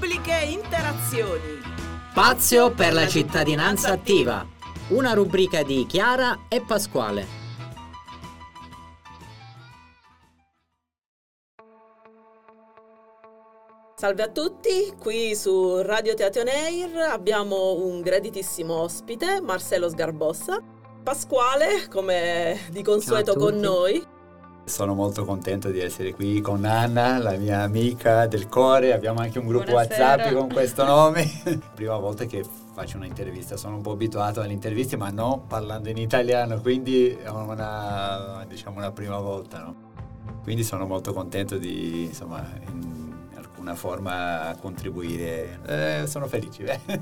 [0.00, 1.60] Pubbliche interazioni.
[2.10, 4.46] Spazio per la cittadinanza attiva.
[4.88, 7.26] Una rubrica di Chiara e Pasquale.
[13.94, 20.62] Salve a tutti, qui su Radio Teatro Air abbiamo un graditissimo ospite, Marcello Sgarbossa.
[21.02, 24.09] Pasquale, come di consueto con noi.
[24.70, 28.92] Sono molto contento di essere qui con Anna, la mia amica del cuore.
[28.92, 30.14] Abbiamo anche un gruppo Buonasera.
[30.14, 31.28] WhatsApp con questo nome.
[31.74, 35.96] Prima volta che faccio un'intervista, sono un po' abituato alle interviste, ma non parlando in
[35.96, 39.58] italiano, quindi è una, diciamo, una prima volta.
[39.58, 39.74] No?
[40.44, 43.09] Quindi sono molto contento di, insomma, in
[43.60, 45.58] alcuna forma contribuire.
[45.66, 46.80] Eh, sono felice.
[46.86, 47.00] beh.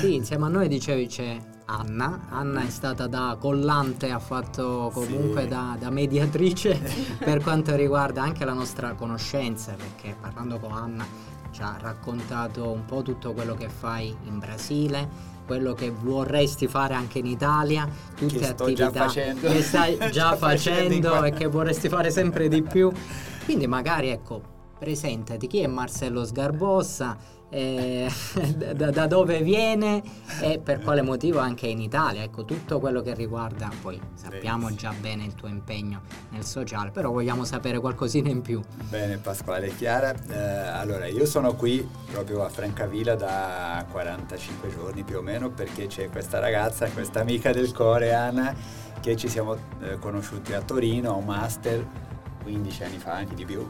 [0.00, 2.26] Sì, insieme a noi dicevi c'è Anna.
[2.30, 5.48] Anna è stata da collante, ha fatto comunque Sì.
[5.48, 6.80] da, da mediatrice
[7.22, 11.06] per quanto riguarda anche la nostra conoscenza, perché parlando con Anna
[11.52, 16.94] ci ha raccontato un po' tutto quello che fai in Brasile, quello che vorresti fare
[16.94, 19.48] anche in Italia, tutte Che attività facendo.
[19.48, 22.90] che stai già, facendo e che vorresti fare sempre di più.
[23.44, 25.46] Quindi magari ecco, presentati.
[25.46, 27.16] Chi è Marcello Sgarbossa,
[27.50, 28.10] eh,
[28.74, 30.02] da, da dove viene?
[30.40, 32.22] E per quale motivo anche in Italia.
[32.22, 37.10] Ecco, tutto quello che riguarda, poi sappiamo già bene il tuo impegno nel sociale, però
[37.10, 38.60] vogliamo sapere qualcosina in più.
[38.88, 45.18] Bene Pasquale Chiara, Eh, allora io sono qui proprio a Francavilla da 45 giorni più
[45.18, 48.54] o meno perché c'è questa ragazza, questa amica del cuore Anna,
[49.00, 51.86] che ci siamo eh, conosciuti a Torino a un master
[52.42, 53.68] 15 anni fa, anche di più,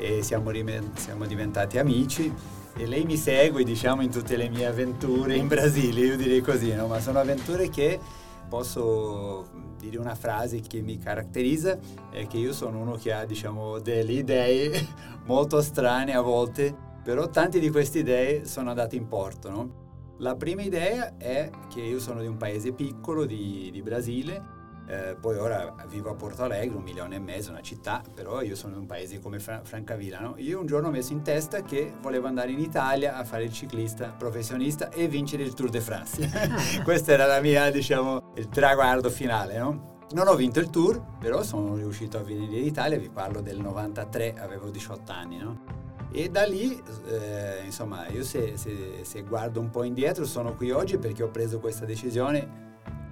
[0.00, 0.50] e siamo,
[0.94, 2.32] siamo diventati amici
[2.74, 6.72] e lei mi segue diciamo in tutte le mie avventure in Brasile, io direi così,
[6.72, 6.86] no?
[6.86, 8.00] ma sono avventure che
[8.48, 11.78] posso dire una frase che mi caratterizza
[12.10, 14.88] è che io sono uno che ha diciamo delle idee
[15.26, 19.50] molto strane a volte, però tante di queste idee sono andate in porto.
[19.50, 19.88] no?
[20.18, 24.58] La prima idea è che io sono di un paese piccolo di, di Brasile,
[24.90, 28.56] eh, poi ora vivo a Porto Alegre, un milione e mezzo, una città, però io
[28.56, 30.18] sono di un paese come Fra- Francavilla.
[30.18, 30.34] no?
[30.38, 33.52] Io un giorno ho messo in testa che volevo andare in Italia a fare il
[33.52, 36.28] ciclista professionista e vincere il Tour de France.
[36.82, 39.98] Questo era la mia, diciamo, il traguardo finale, no?
[40.12, 43.60] Non ho vinto il tour, però sono riuscito a venire in Italia, vi parlo del
[43.60, 45.62] 93, avevo 18 anni, no?
[46.10, 50.72] E da lì, eh, insomma, io se, se- se guardo un po' indietro sono qui
[50.72, 52.69] oggi perché ho preso questa decisione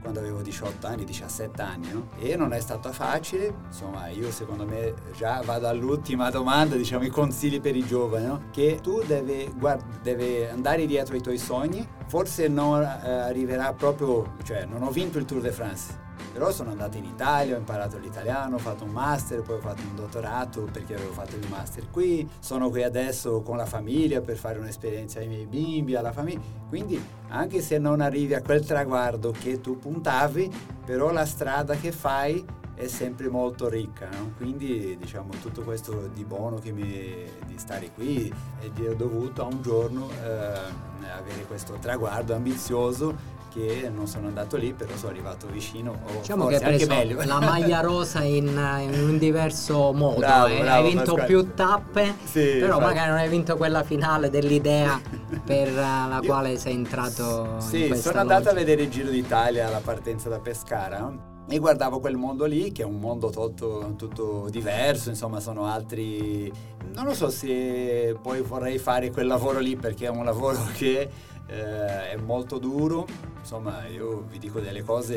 [0.08, 2.08] quando avevo 18 anni, 17 anni, no?
[2.18, 7.10] E non è stato facile, insomma, io secondo me già vado all'ultima domanda, diciamo i
[7.10, 8.42] consigli per i giovani, no?
[8.50, 14.36] Che tu devi, guard- devi andare dietro ai tuoi sogni, forse non eh, arriverà proprio,
[14.44, 16.06] cioè non ho vinto il Tour de France,
[16.38, 19.82] però sono andato in Italia, ho imparato l'italiano, ho fatto un master, poi ho fatto
[19.82, 24.36] un dottorato perché avevo fatto il master qui, sono qui adesso con la famiglia per
[24.36, 26.38] fare un'esperienza ai miei bimbi, alla famiglia,
[26.68, 30.48] quindi anche se non arrivi a quel traguardo che tu puntavi,
[30.86, 32.44] però la strada che fai
[32.76, 34.34] è sempre molto ricca, no?
[34.36, 39.60] quindi diciamo tutto questo di buono che mi, di stare qui è dovuto a un
[39.60, 45.92] giorno eh, avere questo traguardo ambizioso che non sono andato lì, però sono arrivato vicino,
[46.06, 47.22] o Diciamo che hai meglio.
[47.24, 50.60] la maglia rosa in, in un diverso modo, Bravo, eh.
[50.60, 51.26] bravo, hai vinto Pasquale.
[51.26, 52.84] più tappe, Sì, però infatti.
[52.84, 55.00] magari non hai vinto quella finale dell'idea
[55.44, 59.10] per eh, la quale sei entrato in Sì, questa sono andato a vedere il Giro
[59.10, 63.94] d'Italia alla partenza da Pescara e guardavo quel mondo lì che è un mondo tutto,
[63.96, 66.52] tutto diverso, insomma sono altri...
[66.94, 71.08] Non lo so se poi vorrei fare quel lavoro lì perché è un lavoro che
[71.48, 73.06] eh, è molto duro,
[73.40, 75.16] insomma io vi dico delle cose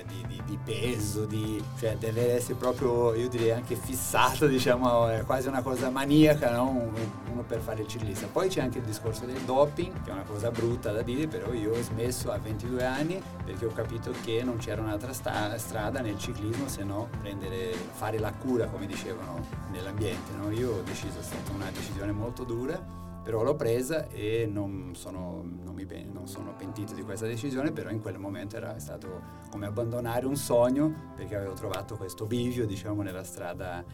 [0.00, 5.08] eh, di, di- di peso, di, cioè deve essere proprio, io direi anche fissato, diciamo,
[5.08, 6.68] è quasi una cosa maniaca, no?
[6.68, 8.26] Un- uno per fare il ciclista.
[8.26, 11.52] Poi c'è anche il discorso del doping, che è una cosa brutta da dire, però
[11.52, 16.00] io ho smesso a 22 anni perché ho capito che non c'era un'altra sta- strada
[16.00, 19.40] nel ciclismo se no prendere, fare la cura, come dicevano
[19.70, 20.32] nell'ambiente.
[20.36, 20.50] no?
[20.50, 22.84] Io ho deciso, è stata una decisione molto dura
[23.22, 27.90] però l'ho presa e non sono, non mi non sono pentito di questa decisione, però
[27.90, 29.20] in quel momento era stato
[29.50, 33.84] come abbandonare un sogno perché avevo trovato questo bivio, diciamo, nella strada,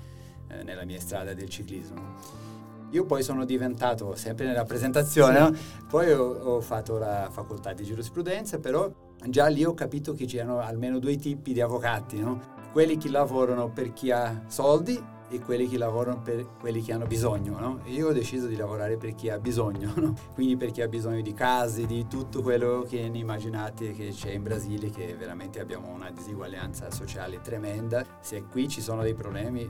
[0.49, 2.45] eh, nella mia strada del ciclismo.
[2.91, 5.53] Io poi sono diventato, sempre nella presentazione, no?
[5.89, 8.91] poi ho, ho fatto la facoltà di giurisprudenza, però
[9.29, 12.55] già lì ho capito che c'erano almeno due tipi di avvocati, no?
[12.73, 17.07] quelli che lavorano per chi ha soldi e quelli che lavorano per quelli che hanno
[17.07, 17.59] bisogno.
[17.59, 17.81] No?
[17.85, 20.15] Io ho deciso di lavorare per chi ha bisogno, no?
[20.35, 24.31] quindi per chi ha bisogno di case, di tutto quello che ne immaginate che c'è
[24.31, 28.05] in Brasile, che veramente abbiamo una disuguaglianza sociale tremenda.
[28.21, 29.69] Se qui ci sono dei problemi,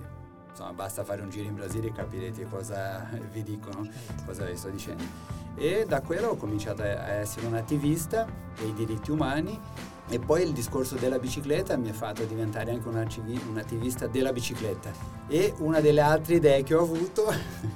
[0.49, 3.89] insomma basta fare un giro in Brasile e capirete cosa vi dicono,
[4.25, 5.05] cosa vi sto dicendo.
[5.55, 8.27] E da quello ho cominciato a essere un attivista
[8.59, 9.59] dei diritti umani
[10.09, 14.91] e poi il discorso della bicicletta mi ha fatto diventare anche un, attivista della bicicletta.
[15.29, 17.33] E una delle altre idee che ho avuto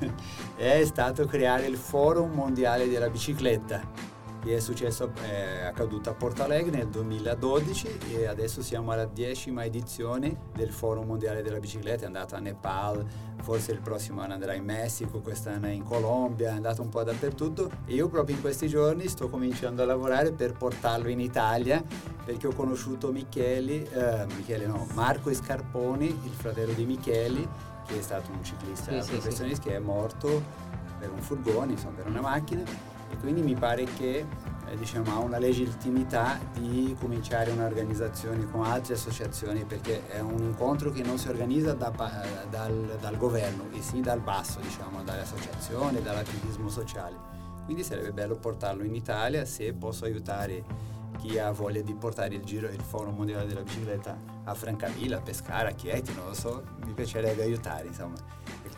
[0.57, 4.10] è stato creare il Forum Mondiale della Bicicletta
[4.49, 10.49] è successo, è accaduto a Porto Alegre nel 2012 e adesso siamo alla decima edizione
[10.55, 13.05] del Forum Mondiale della Bicicletta, è andato a Nepal,
[13.43, 17.71] forse il prossimo anno andrà in Messico, quest'anno in Colombia, è andato un po' dappertutto.
[17.85, 21.83] E io proprio in questi giorni sto cominciando a lavorare per portarlo in Italia
[22.25, 27.47] perché ho conosciuto Micheli, eh, Michele no, Marco Scarponi, il fratello di Micheli,
[27.87, 29.61] che è stato un ciclista sì, professionista sì, sì.
[29.61, 30.43] che è morto
[30.99, 34.25] per un furgone, insomma per una macchina e quindi mi pare che
[34.71, 40.91] eh, diciamo, ha una legittimità di cominciare un'organizzazione con altre associazioni perché è un incontro
[40.91, 41.91] che non si organizza da,
[42.49, 47.17] dal, dal, governo, e sì dal basso, diciamo, dalle associazioni, dall'attivismo sociale.
[47.65, 50.65] Quindi sarebbe bello portarlo in Italia se posso aiutare
[51.19, 55.21] chi ha voglia di portare il giro il Forum Mondiale della Bicicletta a Francavilla, a
[55.21, 58.17] Pescara, a Chieti, non lo so, mi piacerebbe aiutare, insomma.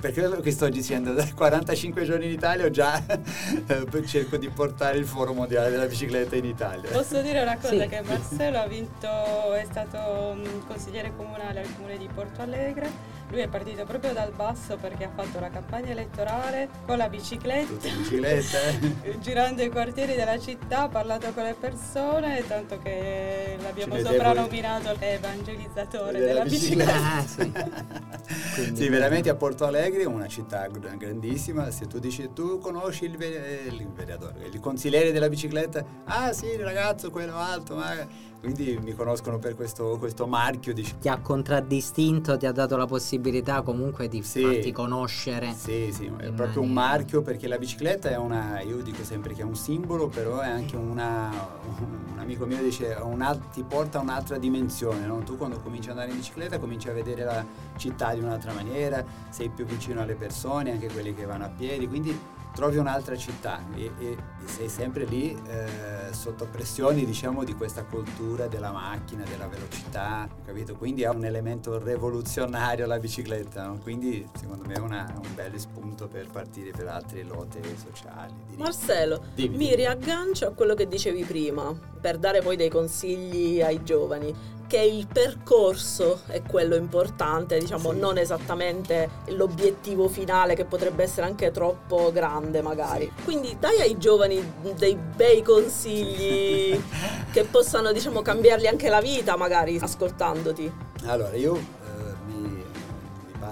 [0.03, 4.49] Per quello che sto dicendo, da 45 giorni in Italia ho già eh, cerco di
[4.49, 6.91] portare il Forum Mondiale della Bicicletta in Italia.
[6.91, 7.87] Posso dire una cosa, sì.
[7.87, 12.91] che Marcello ha vinto, è stato mm, consigliere comunale al comune di Porto Alegre
[13.33, 17.89] lui è partito proprio dal basso perché ha fatto la campagna elettorale con la bicicletta,
[17.89, 18.59] bicicletta
[19.05, 19.19] eh?
[19.21, 26.13] girando i quartieri della città, ha parlato con le persone, tanto che l'abbiamo soprannominato l'evangelizzatore
[26.13, 27.23] della, della bicicletta.
[27.23, 27.65] bicicletta.
[27.65, 28.21] Ah,
[28.53, 28.77] sì.
[28.77, 33.87] sì, veramente a Porto Alegre, una città grandissima, se tu dici tu conosci il, il,
[33.97, 39.39] il, il consigliere della bicicletta, ah sì, il ragazzo, quello alto, ma quindi mi conoscono
[39.39, 40.75] per questo, questo marchio.
[40.75, 40.99] Diciamo.
[41.01, 45.55] Ti ha contraddistinto, ti ha dato la possibilità comunque di sì, farti conoscere.
[45.55, 49.43] Sì, sì, è proprio un marchio perché la bicicletta è una, io dico sempre che
[49.43, 51.31] è un simbolo, però è anche una,
[51.79, 55.07] un amico mio dice, una, ti porta a un'altra dimensione.
[55.07, 55.21] No?
[55.21, 57.47] Tu quando cominci ad andare in bicicletta cominci a vedere la
[57.77, 61.87] città di un'altra maniera, sei più vicino alle persone, anche quelli che vanno a piedi,
[61.87, 62.19] quindi
[62.53, 68.47] trovi un'altra città e, e, sei sempre lì eh, sotto pressione diciamo di questa cultura
[68.47, 70.75] della macchina, della velocità, capito?
[70.77, 73.79] Quindi è un elemento rivoluzionario la bicicletta, no?
[73.79, 78.35] quindi secondo me è una, un bel spunto per partire per altre lotte sociali.
[78.57, 83.85] Marcello, dimmi, mi riaggancio a quello che dicevi prima, per dare poi dei consigli ai
[83.85, 84.35] giovani
[84.73, 87.99] che il percorso è quello importante, diciamo, sì.
[87.99, 93.13] non esattamente l'obiettivo finale che potrebbe essere anche troppo grande magari.
[93.15, 93.23] Sì.
[93.23, 94.43] Quindi dai ai giovani
[94.79, 96.83] dei bei consigli
[97.31, 100.73] che possano, diciamo, cambiargli anche la vita magari ascoltandoti.
[101.05, 101.81] Allora, io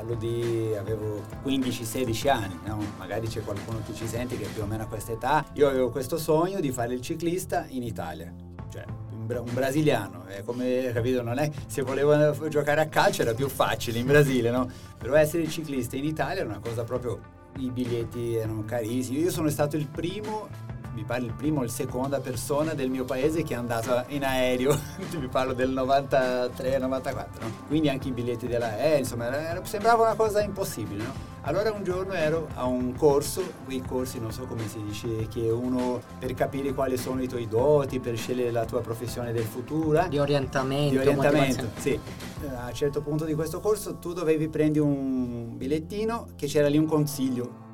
[0.00, 2.82] parlo di avevo 15-16 anni, no?
[2.96, 5.44] magari c'è qualcuno che ci sente che è più o meno a questa età.
[5.54, 8.32] Io avevo questo sogno di fare il ciclista in Italia.
[8.70, 13.48] Cioè, un brasiliano, è come, capito, non è, se volevo giocare a calcio era più
[13.48, 14.68] facile in Brasile, no?
[14.96, 17.20] Però essere ciclista in Italia era una cosa proprio,
[17.58, 20.48] i biglietti erano carissimi, io sono stato il primo
[20.94, 24.24] mi pare il primo o il seconda persona del mio paese che è andata in
[24.24, 24.76] aereo,
[25.18, 27.52] mi parlo del 93-94, no?
[27.68, 31.04] quindi anche i biglietti dell'aereo, insomma era, sembrava una cosa impossibile.
[31.04, 31.28] No?
[31.42, 35.48] Allora un giorno ero a un corso, quei corsi non so come si dice, che
[35.48, 40.04] uno per capire quali sono i tuoi doti, per scegliere la tua professione del futuro.
[40.04, 40.08] Eh?
[40.10, 40.90] Di orientamento.
[40.90, 41.98] Di orientamento, sì.
[42.42, 46.76] A un certo punto di questo corso tu dovevi prendere un bigliettino che c'era lì
[46.76, 47.68] un consiglio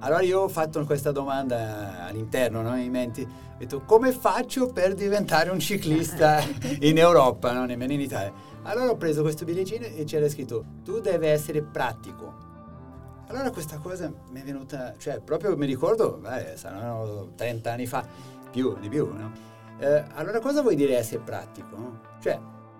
[0.00, 4.94] allora io ho fatto questa domanda all'interno, no, in mente, ho detto come faccio per
[4.94, 6.42] diventare un ciclista
[6.80, 8.32] in Europa, non nemmeno in Italia.
[8.62, 12.48] Allora ho preso questo bigliettino e c'era scritto tu devi essere pratico.
[13.28, 18.04] Allora questa cosa mi è venuta, cioè proprio mi ricordo, beh, saranno 30 anni fa,
[18.50, 19.48] più, di più, no?
[19.78, 21.76] Eh, allora cosa vuol dire essere pratico?
[21.76, 22.00] No?
[22.20, 22.38] Cioè,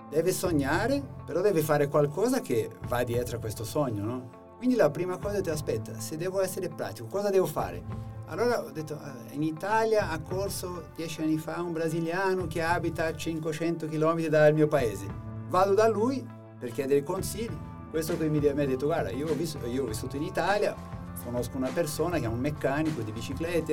[0.08, 4.30] deve sognare, però deve fare qualcosa che va dietro a questo sogno, no?
[4.60, 7.82] Quindi la prima cosa ti aspetta, se devo essere pratico, cosa devo fare?
[8.26, 13.06] Allora ho detto, eh, in Italia ha corso dieci anni fa un brasiliano che abita
[13.06, 15.06] a 500 km dal mio paese.
[15.48, 16.22] Vado da lui
[16.58, 17.56] per chiedere consigli.
[17.88, 20.76] Questo che mi, ha detto, guarda, io ho, visto, io ho vissuto in Italia,
[21.24, 23.72] conosco una persona che è un meccanico di biciclette,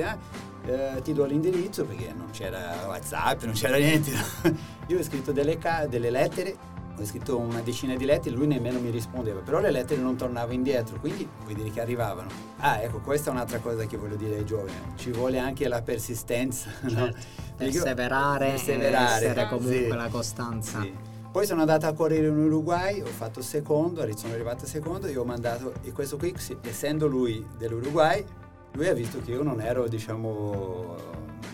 [0.64, 0.72] eh?
[0.72, 4.12] Eh, ti do l'indirizzo perché non c'era WhatsApp, non c'era niente.
[4.88, 6.56] io ho scritto delle, ca- delle lettere
[7.02, 10.52] ho scritto una decina di lettere, lui nemmeno mi rispondeva, però le lettere non tornavano
[10.52, 12.28] indietro, quindi vuol dire che arrivavano.
[12.58, 15.82] Ah, ecco, questa è un'altra cosa che voglio dire ai giovani, ci vuole anche la
[15.82, 16.96] persistenza, certo.
[16.96, 17.12] no?
[17.56, 19.88] perseverare, perseverare essere comunque sì.
[19.88, 20.80] la costanza.
[20.80, 20.92] Sì.
[21.30, 25.24] Poi sono andato a correre in Uruguay, ho fatto secondo, sono arrivato secondo e ho
[25.24, 28.24] mandato, e questo qui, essendo lui dell'Uruguay,
[28.72, 30.96] lui ha visto che io non ero, diciamo,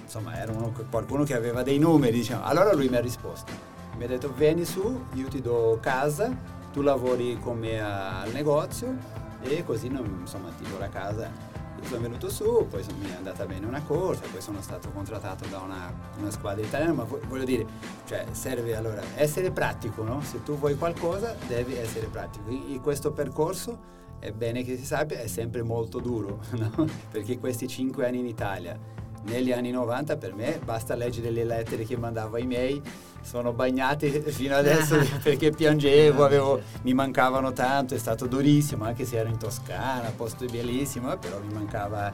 [0.03, 2.45] insomma, ero uno, qualcuno che aveva dei numeri, diciamo.
[2.45, 3.53] Allora lui mi ha risposto,
[3.97, 6.37] mi ha detto vieni su, io ti do casa,
[6.73, 8.97] tu lavori con me al negozio
[9.43, 11.53] e così, insomma, ti do la casa
[11.85, 15.59] sono venuto su, poi mi è andata bene una corsa, poi sono stato contrattato da
[15.59, 17.67] una, una squadra italiana, ma voglio dire,
[18.07, 20.23] cioè serve allora essere pratico, no?
[20.23, 22.51] Se tu vuoi qualcosa devi essere pratico.
[22.51, 26.87] In, questo percorso è bene che si sappia, è sempre molto duro, no?
[27.11, 28.79] Perché questi cinque anni in Italia,
[29.25, 32.83] negli anni 90 per me basta leggere le lettere che mandavo ai miei
[33.25, 39.17] sono bagnati fino adesso perché piangevo, avevo, mi mancavano tanto, è stato durissimo, anche se
[39.17, 42.13] ero in Toscana, posto bellissimo, però mi mancava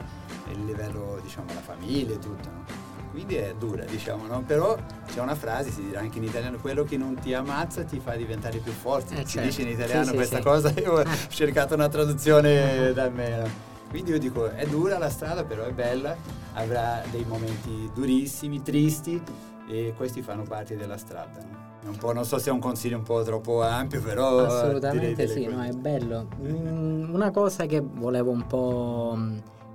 [0.51, 2.49] il livello, diciamo, la famiglia e tutto.
[2.49, 2.89] No?
[3.11, 4.41] Quindi è dura, diciamo, no?
[4.41, 4.77] Però
[5.13, 8.15] c'è una frase, si dirà anche in italiano, quello che non ti ammazza ti fa
[8.15, 9.15] diventare più forte.
[9.15, 9.49] Eh, si certo.
[9.49, 13.69] dice in italiano sì, questa sì, cosa, io ho cercato una traduzione da me.
[13.89, 16.15] Quindi io dico, è dura la strada, però è bella,
[16.53, 19.21] avrà dei momenti durissimi, tristi,
[19.67, 21.39] e questi fanno parte della strada.
[21.83, 22.11] No?
[22.11, 24.45] non so se è un consiglio un po' troppo ampio, però...
[24.45, 26.27] Assolutamente sì, no, è bello.
[26.41, 29.17] Mm, una cosa che volevo un po'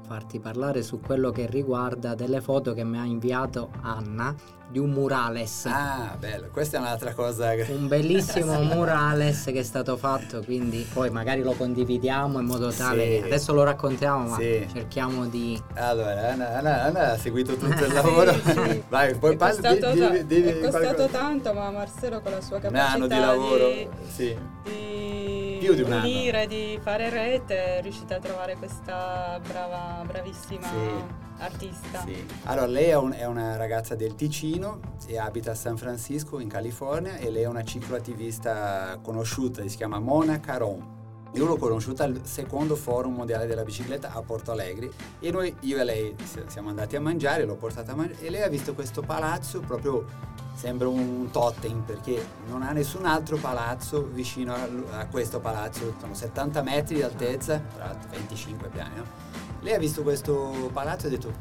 [0.06, 4.34] farti parlare su quello che riguarda delle foto che mi ha inviato Anna
[4.68, 5.66] di un murales.
[5.66, 7.54] Ah, bello, questa è un'altra cosa.
[7.54, 7.66] Che...
[7.70, 13.18] Un bellissimo murales che è stato fatto, quindi poi magari lo condividiamo in modo tale.
[13.18, 13.24] Sì.
[13.24, 14.66] Adesso lo raccontiamo, ma sì.
[14.72, 15.60] cerchiamo di.
[15.74, 18.32] Allora, Anna, Anna, Anna, ha seguito tutto il lavoro.
[18.32, 19.60] sì, Vai, poi parli.
[19.60, 22.96] È costato, di, di, di, è costato tanto, ma Marcelo con la sua capacità.
[22.96, 23.68] Un anno di lavoro,
[24.12, 24.36] sì.
[25.66, 26.06] Più di un anno.
[26.06, 31.42] Unire, di fare rete, è riuscita a trovare questa brava, bravissima sì.
[31.42, 32.04] artista.
[32.06, 32.24] Sì.
[32.44, 36.48] Allora, lei è, un, è, una ragazza del Ticino e abita a San Francisco, in
[36.48, 40.95] California, e lei è una cicloattivista conosciuta, si chiama Mona Caron.
[41.36, 44.90] Io l'ho conosciuta al secondo forum mondiale della bicicletta a Porto Alegre
[45.20, 46.16] e noi, io e lei,
[46.46, 50.06] siamo andati a mangiare, l'ho portata a mangiare e lei ha visto questo palazzo proprio
[50.54, 54.66] sembra un totem perché non ha nessun altro palazzo vicino a,
[55.00, 58.96] a questo palazzo, sono 70 metri di altezza, tra 25 piani.
[58.96, 59.04] No?
[59.60, 61.34] Lei ha visto questo palazzo e ha detto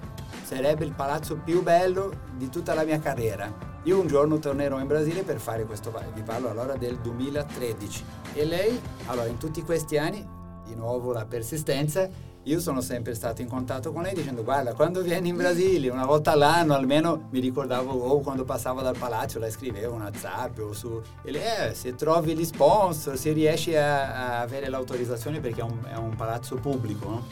[0.44, 3.75] sarebbe il palazzo più bello di tutta la mia carriera.
[3.86, 8.04] Io un giorno tornerò in Brasile per fare questo palazzo, vi parlo allora del 2013
[8.34, 10.28] e lei, allora in tutti questi anni,
[10.66, 12.10] di nuovo la persistenza,
[12.42, 16.06] io sono sempre stato in contatto con lei dicendo guarda quando vieni in Brasile una
[16.06, 20.72] volta all'anno almeno mi ricordavo o quando passavo dal palazzo la scrivevo una zap o
[20.72, 25.62] su e lei eh, se trovi gli sponsor se riesci a, a avere l'autorizzazione perché
[25.62, 27.24] è un, è un palazzo pubblico no?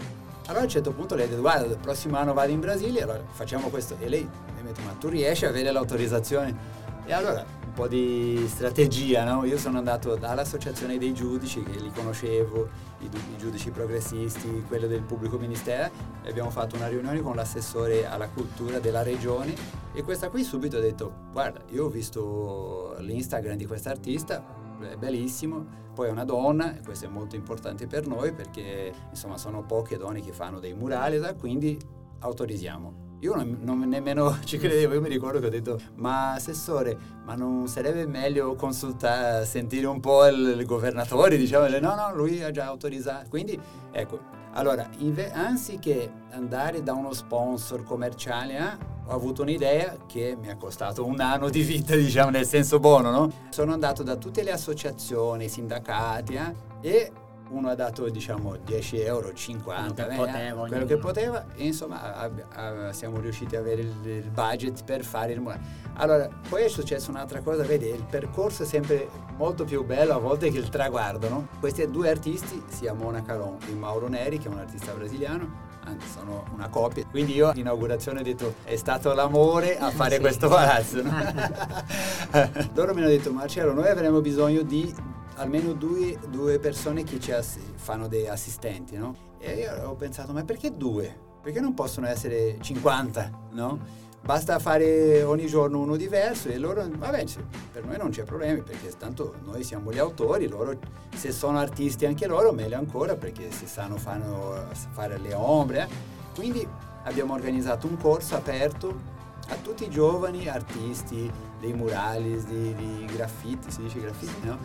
[0.46, 3.04] allora a un certo punto lei ha detto guarda il prossimo anno vado in Brasile
[3.04, 4.28] allora facciamo questo e lei
[4.64, 9.24] mi ha detto ma tu riesci a avere l'autorizzazione e allora un po' di strategia,
[9.26, 9.44] no?
[9.46, 15.02] Io sono andato dall'associazione dei giudici, che li conoscevo, i, i, giudici progressisti, quello del
[15.02, 15.92] pubblico ministero,
[16.22, 19.54] e abbiamo fatto una riunione con l'assessore alla cultura della regione
[19.92, 24.46] e questa qui subito ha detto, guarda, io ho visto l'Instagram di questa artista,
[24.80, 29.38] è bellissimo, poi è una donna, e questo è molto importante per noi perché insomma
[29.38, 31.78] sono poche donne che fanno dei murali, quindi
[32.20, 33.03] autorizziamo.
[33.24, 37.36] Io non, non, nemmeno ci credevo, io mi ricordo che ho detto, ma assessore, ma
[37.36, 41.38] non sarebbe meglio consultare, sentire un po' il, il governatore?
[41.38, 43.30] Diciamo, no, no, lui ha già autorizzato.
[43.30, 43.58] Quindi,
[43.92, 44.20] ecco,
[44.56, 50.58] allora, inve- anziché andare da uno sponsor commerciale, eh, ho avuto un'idea che mi ha
[50.58, 53.32] costato un anno di vita, diciamo, nel senso buono, no?
[53.52, 57.12] Sono andato da tutte le associazioni, sindacati, eh, e
[57.54, 61.66] uno ha dato diciamo 10 euro, 50, quello che, eh, poteva, quello che poteva e
[61.66, 65.82] insomma a, a, siamo riusciti ad avere il, il, budget per fare il murale.
[65.96, 69.08] Allora, poi è successa un'altra cosa, vedi, il percorso è sempre
[69.38, 71.48] molto più bello a volte che il traguardo, no?
[71.60, 76.08] Questi due artisti, sia Mona Caron e Mauro Neri, che è un artista brasiliano, anzi
[76.08, 77.06] sono una coppia.
[77.06, 80.22] Quindi io all'inaugurazione ho detto è stato l'amore a fare sì.
[80.22, 81.02] questo palazzo.
[81.04, 81.12] No?
[82.74, 84.94] Loro mi hanno detto Marcello noi avremo bisogno di
[85.36, 89.16] almeno due, due persone che ci ass- fanno dei assistenti, no?
[89.40, 91.32] E io ho pensato, ma perché due?
[91.42, 94.02] Perché non possono essere 50, no?
[94.24, 97.26] Basta fare ogni giorno uno diverso e loro, vabbè,
[97.74, 100.80] per noi non c'è problemi perché tanto noi siamo gli autori, loro
[101.14, 105.82] se sono artisti anche loro meglio ancora perché si sanno fanno, fare le ombre.
[105.82, 105.88] Eh.
[106.34, 106.66] Quindi
[107.04, 109.12] abbiamo organizzato un corso aperto
[109.50, 114.58] a tutti i giovani artisti dei murali, di graffiti, si dice graffiti, no?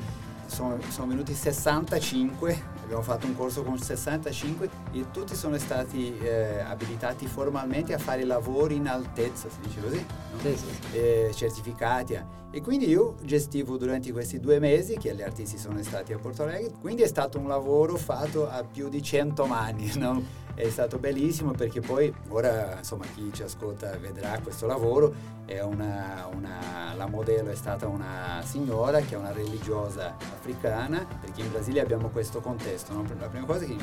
[0.49, 6.61] Sono, sono venuti 65, abbiamo fatto un corso con 65 e tutti sono stati eh,
[6.61, 10.39] abilitati formalmente a fare lavori in altezza, si dice così, no?
[10.41, 10.97] Sì, sì.
[10.97, 12.37] Eh, certificati.
[12.51, 16.45] E quindi io gestivo durante questi due mesi che gli artisti sono stati a Porto
[16.45, 20.47] Alegre, quindi è stato un lavoro fatto a più di 100 mani, no?
[20.59, 25.15] È stato bellissimo perché poi ora insomma chi ci ascolta vedrà questo lavoro,
[25.47, 31.43] è una, una- la modello è stata una signora che è una religiosa africana, perché
[31.43, 33.05] in Brasile abbiamo questo contesto, no?
[33.21, 33.77] la prima cosa è che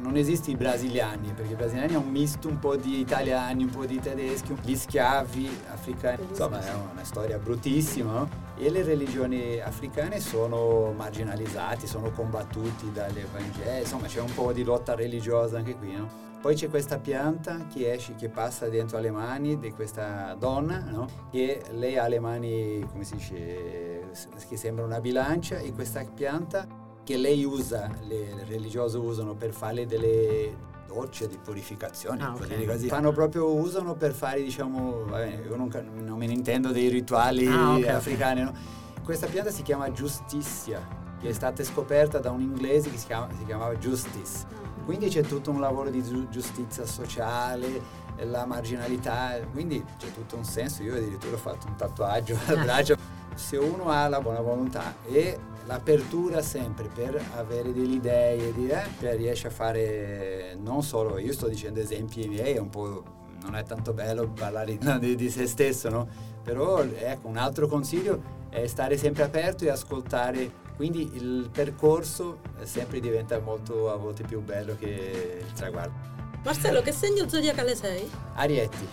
[0.00, 3.70] non esiste i brasiliani, perché i brasiliani è un misto un po' di italiani, un
[3.70, 8.47] po' di tedeschi, gli schiavi africani, insomma è una storia bruttissima, no?
[8.60, 14.64] E le religioni africane sono marginalizzate, sono combattuti dagli evangeli, insomma c'è un po' di
[14.64, 16.26] lotta religiosa anche qui, no?
[16.40, 21.06] Poi c'è questa pianta che esce, che passa dentro alle mani di questa donna, no?
[21.30, 24.10] Che lei ha le mani, come si dice,
[24.48, 26.66] che sembra una bilancia e questa pianta
[27.04, 32.64] che lei usa, le religiose usano per fare delle docce di purificazione, Ah, ok.
[32.64, 32.88] così.
[32.88, 35.70] Fanno proprio, usano per fare, diciamo, vabbè, io non,
[36.04, 37.88] non me ne intendo dei rituali Ah, ok, ok.
[37.88, 38.52] africani, no?
[39.04, 40.80] Questa pianta si chiama giustizia,
[41.20, 44.46] che è stata scoperta da un inglese che si, chiama- si chiamava Justice.
[44.86, 50.44] Quindi c'è tutto un lavoro di giu- giustizia sociale, la marginalità, quindi c'è tutto un
[50.44, 50.82] senso.
[50.82, 52.62] Io addirittura ho fatto un tatuaggio al Ah.
[52.64, 52.96] braccio.
[53.34, 58.84] Se uno ha la buona volontà e l'apertura sempre per avere delle idee, di, eh,
[58.98, 63.04] cioè riesce a fare non solo, io sto dicendo esempi miei, è un po',
[63.42, 66.08] non è tanto bello parlare di, di se stesso, no?
[66.42, 73.00] Però ecco, un altro consiglio è stare sempre aperto e ascoltare quindi il percorso sempre
[73.00, 75.92] diventa molto a volte più bello che il traguardo.
[76.44, 78.08] Marcello, che segno zodiacale sei?
[78.36, 78.88] Arietti,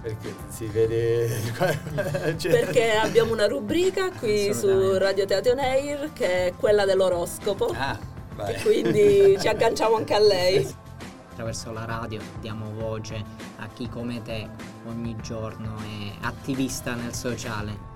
[0.00, 1.28] perché si vede...
[2.38, 4.96] cioè- Perché abbiamo una rubrica qui su.
[4.98, 7.74] Radio Teatro Air che è quella dell'oroscopo.
[7.76, 7.98] Ah,
[8.34, 8.54] vai.
[8.54, 10.66] E quindi ci agganciamo anche a lei.
[11.30, 13.22] Attraverso la radio diamo voce
[13.58, 14.46] a chi come te
[14.86, 17.88] ogni giorno è attivista nel sociale.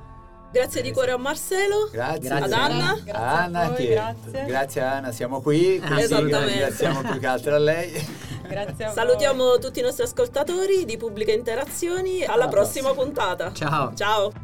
[0.50, 1.88] Grazie di cuore a Marcelo.
[1.90, 2.28] Grazie.
[2.28, 2.44] Grazie.
[2.44, 2.92] Ad Anna?
[3.04, 4.44] Grazie a Anna, voi, che- grazie.
[4.46, 7.92] grazie a Anna, siamo qui, quindi ringraziamo più che altro a lei.
[8.54, 8.96] Grazie a voi.
[8.96, 12.22] Salutiamo tutti i nostri ascoltatori di Pubbliche Interazioni.
[12.22, 13.04] Alla, Alla prossima prossima.
[13.04, 13.52] puntata.
[13.52, 13.92] Ciao.
[13.94, 14.43] Ciao.